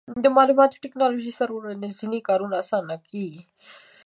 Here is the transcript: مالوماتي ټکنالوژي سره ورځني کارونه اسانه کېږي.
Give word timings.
مالوماتي 0.35 0.77
ټکنالوژي 0.83 1.33
سره 1.39 1.51
ورځني 1.55 2.19
کارونه 2.27 2.55
اسانه 2.63 2.95
کېږي. 3.09 3.41